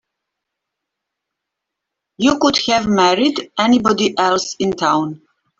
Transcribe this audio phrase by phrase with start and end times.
[2.17, 5.21] You could have married anybody else in town.